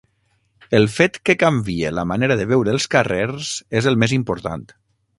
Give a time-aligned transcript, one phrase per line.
[0.77, 4.69] El fet que canvie la manera de veure els carrers és el més important.